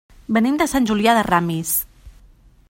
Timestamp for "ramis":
1.29-1.75